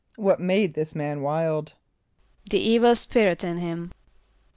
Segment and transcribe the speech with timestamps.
[0.09, 1.73] = What made this man wild?
[2.49, 3.91] =The evil spirit in him.